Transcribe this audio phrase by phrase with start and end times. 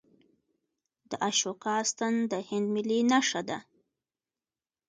[1.09, 3.57] د اشوکا ستن د هند ملي نښه ده.